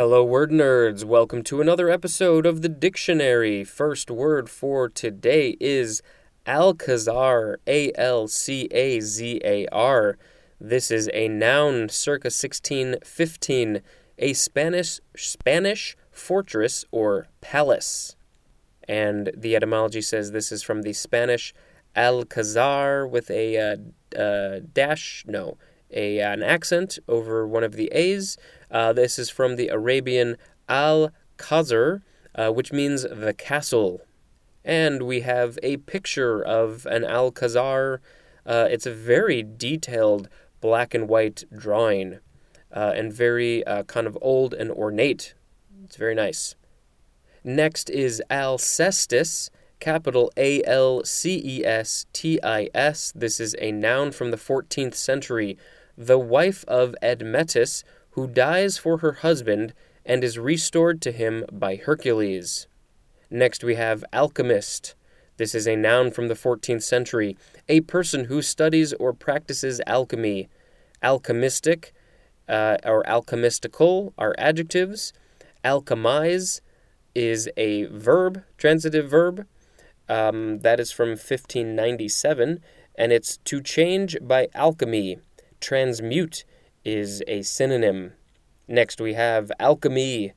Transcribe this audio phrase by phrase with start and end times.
[0.00, 1.04] Hello, word nerds.
[1.04, 3.64] Welcome to another episode of the dictionary.
[3.64, 6.00] First word for today is
[6.46, 10.16] Alcazar, A L C A Z A R.
[10.58, 13.82] This is a noun circa 1615,
[14.16, 18.16] a Spanish Spanish fortress or palace.
[18.88, 21.52] And the etymology says this is from the Spanish
[21.94, 25.58] Alcazar with a uh, uh, dash, no,
[25.92, 28.36] a, an accent over one of the A's.
[28.70, 30.36] Uh, this is from the Arabian
[30.68, 32.02] Al Khazar,
[32.34, 34.00] uh, which means the castle.
[34.64, 38.00] And we have a picture of an Alcazar.
[38.46, 40.28] Uh, it's a very detailed
[40.60, 42.18] black and white drawing
[42.72, 45.34] uh, and very uh, kind of old and ornate.
[45.84, 46.54] It's very nice.
[47.42, 53.12] Next is Alcestis, capital A L C E S T I S.
[53.16, 55.58] This is a noun from the 14th century.
[55.96, 59.72] The wife of Admetus, who dies for her husband
[60.04, 62.66] and is restored to him by Hercules.
[63.30, 64.94] Next, we have alchemist.
[65.36, 67.36] This is a noun from the 14th century,
[67.68, 70.48] a person who studies or practices alchemy.
[71.02, 71.92] Alchemistic
[72.48, 75.12] uh, or alchemistical are adjectives.
[75.64, 76.60] Alchemize
[77.14, 79.46] is a verb, transitive verb.
[80.10, 82.60] Um, that is from 1597,
[82.96, 85.20] and it's to change by alchemy.
[85.60, 86.44] Transmute
[86.84, 88.14] is a synonym.
[88.66, 90.32] Next, we have alchemy,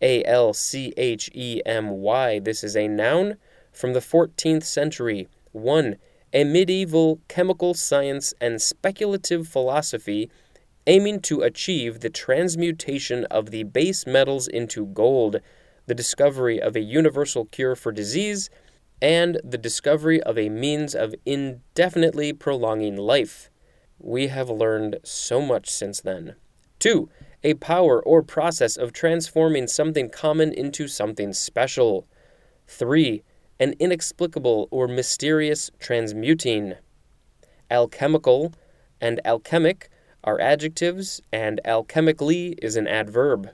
[0.00, 2.38] A L C H E M Y.
[2.38, 3.36] This is a noun
[3.70, 5.28] from the 14th century.
[5.52, 5.96] 1.
[6.32, 10.30] A medieval chemical science and speculative philosophy
[10.86, 15.36] aiming to achieve the transmutation of the base metals into gold,
[15.86, 18.48] the discovery of a universal cure for disease,
[19.02, 23.50] and the discovery of a means of indefinitely prolonging life.
[23.98, 26.36] We have learned so much since then.
[26.78, 27.10] 2.
[27.42, 32.06] A power or process of transforming something common into something special.
[32.68, 33.24] 3.
[33.58, 36.74] An inexplicable or mysterious transmuting.
[37.70, 38.54] Alchemical
[39.00, 39.90] and alchemic
[40.22, 43.50] are adjectives, and alchemically is an adverb.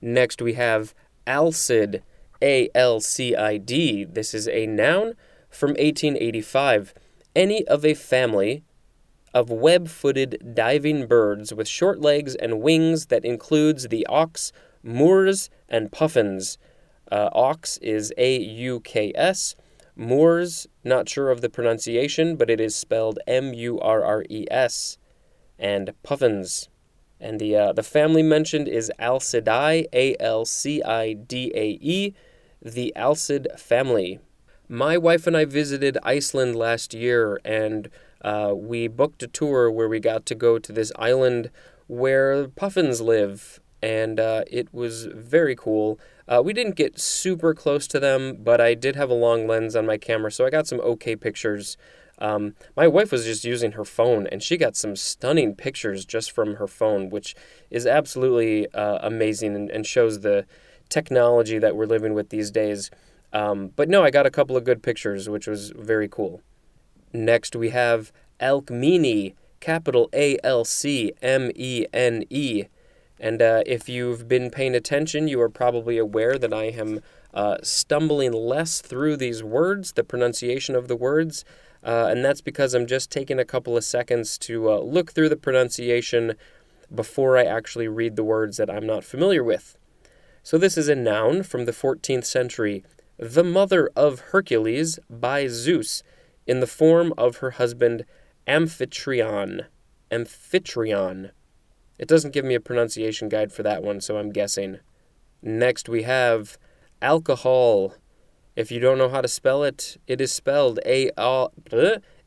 [0.00, 0.94] Next, we have
[1.26, 2.02] alcid,
[2.46, 4.04] A L C I D.
[4.04, 5.14] This is a noun
[5.50, 6.94] from 1885.
[7.34, 8.62] Any of a family
[9.34, 14.52] of web footed diving birds with short legs and wings that includes the auks,
[14.84, 16.56] moors, and puffins.
[17.10, 19.56] Uh, auks is A U K S.
[19.96, 24.46] Moors, not sure of the pronunciation, but it is spelled M U R R E
[24.52, 24.98] S
[25.58, 26.68] and puffins.
[27.18, 32.14] And the uh, the family mentioned is Alcidae, A L C I D A E,
[32.66, 34.18] the Alcid family.
[34.68, 37.88] My wife and I visited Iceland last year, and
[38.22, 41.50] uh, we booked a tour where we got to go to this island
[41.86, 46.00] where puffins live, and uh, it was very cool.
[46.26, 49.76] Uh, we didn't get super close to them, but I did have a long lens
[49.76, 51.76] on my camera, so I got some okay pictures.
[52.18, 56.32] Um, my wife was just using her phone, and she got some stunning pictures just
[56.32, 57.36] from her phone, which
[57.70, 60.46] is absolutely uh, amazing and, and, shows the
[60.88, 62.90] technology that we're living with these days.
[63.32, 66.40] Um, but no, I got a couple of good pictures, which was very cool.
[67.12, 72.64] Next, we have Alcmene, capital A L C M E N E.
[73.18, 77.00] And uh, if you've been paying attention, you are probably aware that I am
[77.32, 81.44] uh, stumbling less through these words, the pronunciation of the words.
[81.82, 85.28] Uh, and that's because I'm just taking a couple of seconds to uh, look through
[85.28, 86.34] the pronunciation
[86.94, 89.78] before I actually read the words that I'm not familiar with.
[90.46, 92.84] So, this is a noun from the 14th century,
[93.16, 96.04] the mother of Hercules by Zeus,
[96.46, 98.04] in the form of her husband
[98.46, 99.66] Amphitryon.
[100.08, 101.32] Amphitryon.
[101.98, 104.78] It doesn't give me a pronunciation guide for that one, so I'm guessing.
[105.42, 106.58] Next, we have
[107.02, 107.94] alcohol.
[108.54, 111.48] If you don't know how to spell it, it is spelled A uh,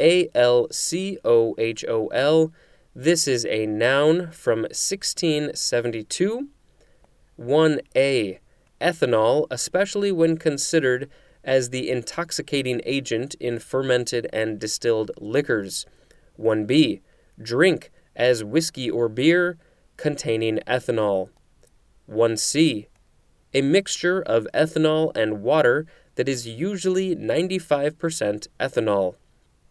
[0.00, 2.52] L C O H O L.
[2.92, 6.48] This is a noun from 1672.
[7.40, 8.38] 1a.
[8.80, 11.08] Ethanol, especially when considered
[11.42, 15.86] as the intoxicating agent in fermented and distilled liquors.
[16.38, 17.00] 1b.
[17.40, 19.58] Drink, as whiskey or beer,
[19.96, 21.30] containing ethanol.
[22.10, 22.86] 1c.
[23.52, 25.86] A mixture of ethanol and water
[26.16, 29.14] that is usually 95% ethanol.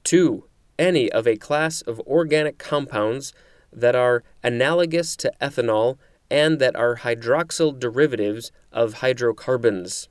[0.03, 0.45] 2.
[0.77, 3.33] Any of a class of organic compounds
[3.71, 5.97] that are analogous to ethanol
[6.29, 10.09] and that are hydroxyl derivatives of hydrocarbons.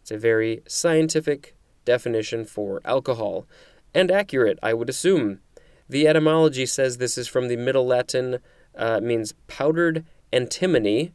[0.00, 3.46] It's a very scientific definition for alcohol,
[3.94, 5.40] and accurate, I would assume.
[5.88, 8.38] The etymology says this is from the Middle Latin,
[8.76, 11.12] uh, means powdered antimony,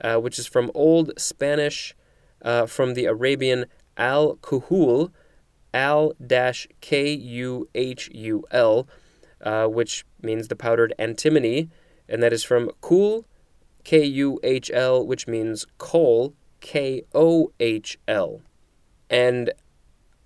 [0.00, 1.94] uh, which is from Old Spanish,
[2.42, 5.10] uh, from the Arabian al kuhul,
[5.72, 6.12] al
[6.80, 8.88] k u h u l,
[9.68, 11.68] which means the powdered antimony,
[12.08, 13.26] and that is from kuhl,
[13.86, 18.42] k u h l, which means coal, k o h l.
[19.08, 19.52] And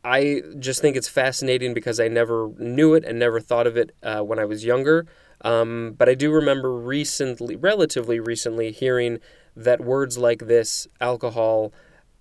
[0.03, 3.95] I just think it's fascinating because I never knew it and never thought of it
[4.03, 5.07] uh, when I was younger.
[5.43, 9.19] Um, but I do remember recently, relatively recently, hearing
[9.55, 11.71] that words like this, alcohol,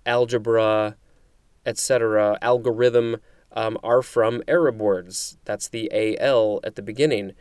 [0.04, 0.96] algebra,
[1.64, 3.16] etc., algorithm,
[3.52, 5.38] um, are from Arab words.
[5.46, 5.90] That's the
[6.20, 7.32] al at the beginning.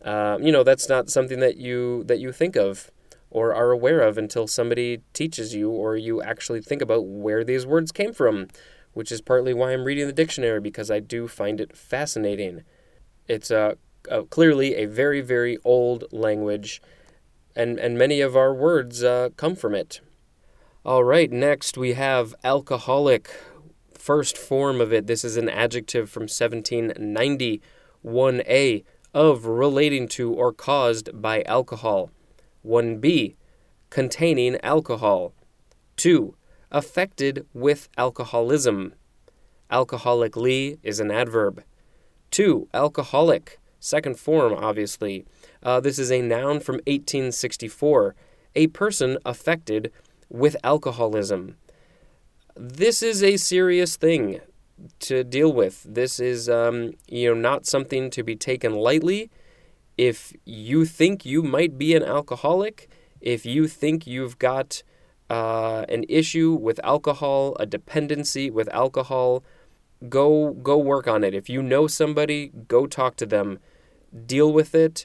[0.00, 2.92] Uh, you know, that's not something that you that you think of
[3.30, 7.66] or are aware of until somebody teaches you or you actually think about where these
[7.66, 8.48] words came from
[8.98, 12.64] which is partly why I'm reading the dictionary because I do find it fascinating.
[13.28, 13.74] It's uh,
[14.10, 16.82] uh, clearly a very, very old language,
[17.54, 20.00] and, and many of our words uh, come from it.
[20.84, 23.30] All right, next we have alcoholic.
[23.92, 27.62] First form of it, this is an adjective from 1790,
[28.04, 28.84] 1a,
[29.14, 32.10] of relating to or caused by alcohol.
[32.68, 33.34] 1b,
[33.90, 35.32] containing alcohol.
[35.96, 36.34] 2
[36.70, 38.94] affected with alcoholism.
[39.70, 41.62] Alcoholically is an adverb.
[42.30, 45.24] Two, alcoholic, second form, obviously.
[45.62, 48.14] Uh, this is a noun from 1864.
[48.54, 49.90] A person affected
[50.28, 51.56] with alcoholism.
[52.54, 54.40] This is a serious thing
[55.00, 55.84] to deal with.
[55.88, 59.30] This is, um, you know, not something to be taken lightly.
[59.98, 62.88] If you think you might be an alcoholic,
[63.20, 64.82] if you think you've got
[65.28, 69.42] uh, an issue with alcohol, a dependency with alcohol,
[70.08, 71.34] go go work on it.
[71.34, 73.58] If you know somebody, go talk to them,
[74.24, 75.04] deal with it.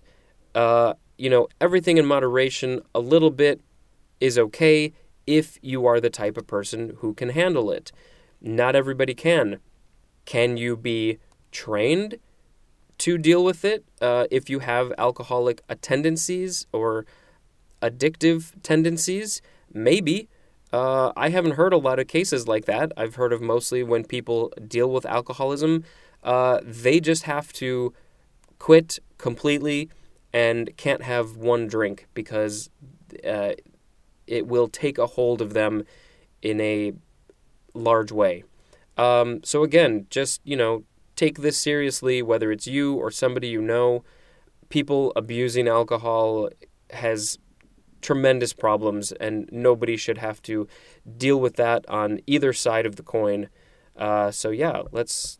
[0.53, 2.81] Uh, you know, everything in moderation.
[2.93, 3.61] A little bit
[4.19, 4.93] is okay
[5.25, 7.91] if you are the type of person who can handle it.
[8.41, 9.59] Not everybody can.
[10.25, 11.17] Can you be
[11.51, 12.19] trained
[12.99, 17.05] to deal with it uh, if you have alcoholic tendencies or
[17.81, 19.41] addictive tendencies?
[19.73, 20.29] Maybe.
[20.71, 22.91] Uh, I haven't heard a lot of cases like that.
[22.97, 25.83] I've heard of mostly when people deal with alcoholism,
[26.23, 27.93] uh, they just have to
[28.57, 29.89] quit completely
[30.31, 32.69] and can't have one drink because
[33.27, 33.51] uh,
[34.25, 35.83] it will take a hold of them
[36.41, 36.93] in a
[37.73, 38.43] large way.
[38.97, 40.83] Um, so, again, just, you know,
[41.15, 44.03] take this seriously, whether it's you or somebody you know.
[44.69, 46.49] People abusing alcohol
[46.91, 47.37] has
[48.01, 50.67] tremendous problems, and nobody should have to
[51.17, 53.49] deal with that on either side of the coin.
[53.95, 55.39] Uh, so yeah, let's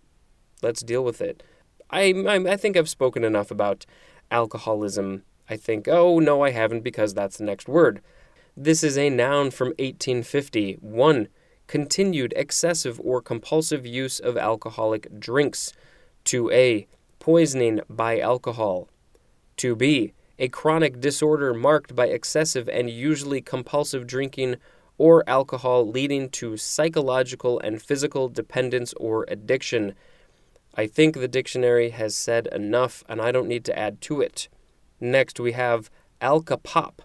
[0.62, 1.44] let's deal with it.
[1.90, 3.86] I, I I think I've spoken enough about
[4.32, 5.24] alcoholism.
[5.50, 8.02] I think oh no, I haven't because that's the next word.
[8.56, 10.74] This is a noun from 1850.
[10.82, 11.28] One,
[11.74, 15.74] continued excessive or compulsive use of alcoholic drinks.
[16.24, 16.86] 2a,
[17.18, 18.88] poisoning by alcohol.
[19.58, 24.56] 2b, a chronic disorder marked by excessive and usually compulsive drinking
[25.00, 29.96] or alcohol leading to psychological and physical dependence or addiction.
[30.76, 34.48] I think the dictionary has said enough and I don't need to add to it.
[35.02, 35.90] Next, we have
[36.22, 37.00] alcopop.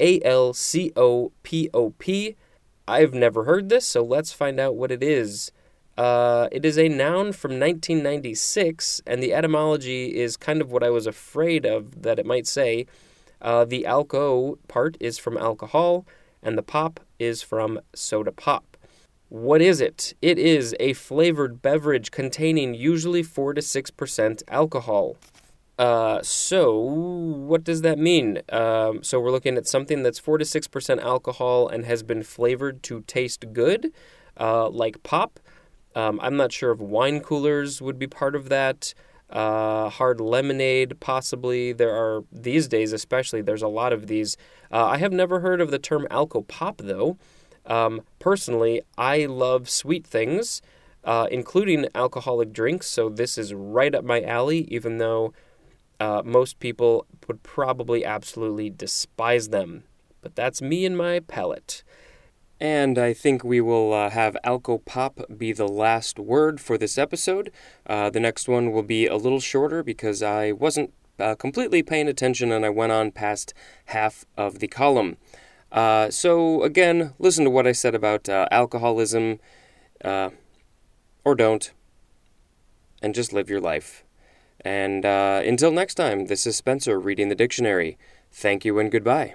[0.00, 2.36] A L C O P O P.
[2.88, 5.52] I've never heard this, so let's find out what it is.
[5.98, 10.88] Uh, it is a noun from 1996, and the etymology is kind of what I
[10.88, 12.86] was afraid of that it might say.
[13.42, 16.06] Uh, the alco part is from alcohol,
[16.42, 18.78] and the pop is from soda pop.
[19.28, 20.14] What is it?
[20.22, 25.18] It is a flavored beverage containing usually 4 to 6% alcohol.
[25.78, 28.42] Uh, so, what does that mean?
[28.48, 32.82] Um, so, we're looking at something that's 4 to 6% alcohol and has been flavored
[32.84, 33.92] to taste good,
[34.40, 35.38] uh, like pop.
[35.94, 38.92] Um, I'm not sure if wine coolers would be part of that.
[39.30, 41.72] Uh, hard lemonade, possibly.
[41.72, 44.36] There are, these days especially, there's a lot of these.
[44.72, 47.18] Uh, I have never heard of the term alco pop, though.
[47.66, 50.60] Um, personally, I love sweet things,
[51.04, 55.32] uh, including alcoholic drinks, so this is right up my alley, even though
[56.00, 59.84] uh, most people would probably absolutely despise them.
[60.20, 61.82] But that's me and my palate.
[62.60, 66.98] And I think we will uh, have Alco Pop be the last word for this
[66.98, 67.52] episode.
[67.86, 72.08] Uh, the next one will be a little shorter because I wasn't uh, completely paying
[72.08, 73.54] attention and I went on past
[73.86, 75.18] half of the column.
[75.70, 79.38] Uh, so, again, listen to what I said about uh, alcoholism,
[80.02, 80.30] uh,
[81.24, 81.72] or don't,
[83.02, 84.04] and just live your life.
[84.64, 87.96] And uh, until next time, this is Spencer reading the dictionary.
[88.32, 89.34] Thank you and goodbye.